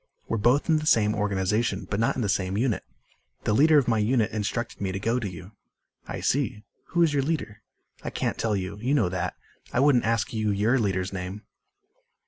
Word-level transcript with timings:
"We're 0.27 0.39
both 0.39 0.67
in 0.67 0.77
the 0.79 0.87
same 0.87 1.13
organization 1.13 1.85
but 1.87 1.99
not 1.99 2.15
in 2.15 2.23
the 2.23 2.27
same 2.27 2.57
unit. 2.57 2.83
The 3.43 3.53
leader 3.53 3.77
of 3.77 3.87
my 3.87 3.99
unit 3.99 4.31
instructed 4.31 4.81
me 4.81 4.91
to 4.91 4.99
go 4.99 5.19
to 5.19 5.29
you." 5.29 5.51
"I 6.07 6.21
see. 6.21 6.63
Who 6.85 7.03
is 7.03 7.13
your 7.13 7.21
leader?" 7.21 7.61
"I 8.03 8.09
can't 8.09 8.39
tell 8.39 8.55
you. 8.55 8.77
You 8.79 8.95
know 8.95 9.09
that. 9.09 9.35
I 9.71 9.79
wouldn't 9.79 10.03
ask 10.05 10.33
you 10.33 10.49
your 10.49 10.79
leader's 10.79 11.13
name." 11.13 11.43